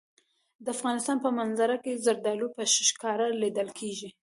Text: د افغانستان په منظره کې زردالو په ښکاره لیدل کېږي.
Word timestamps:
د 0.63 0.65
افغانستان 0.75 1.17
په 1.25 1.29
منظره 1.39 1.75
کې 1.83 2.01
زردالو 2.05 2.47
په 2.55 2.63
ښکاره 2.91 3.27
لیدل 3.41 3.67
کېږي. 3.79 4.09